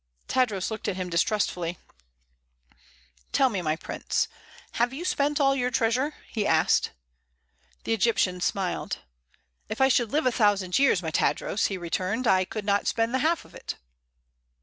[0.27, 1.77] Tadros looked at him distrustfully.
[3.31, 4.27] "Tell me, my prince;
[4.71, 6.89] have you spent all your treasure?" he asked.
[7.83, 8.97] The Egyptian smiled.
[9.69, 13.13] "If I should live a thousand years, my Tadros," he returned, "I could not spend
[13.13, 13.75] the half of it."